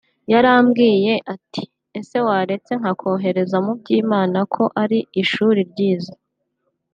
[0.31, 1.63] yarambwiye ati
[1.99, 6.13] ese waretse nkakoherereza mu Byimana ko ari ishuli ryiza